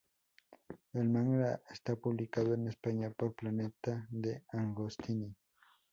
[0.93, 5.31] El manga está publicado en España por Planeta DeAgostini.